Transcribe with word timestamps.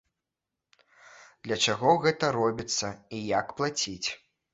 Для 1.47 1.57
чаго 1.65 1.91
гэта 2.05 2.31
робіцца 2.37 2.87
і 3.19 3.21
як 3.37 3.53
плаціць? 3.61 4.09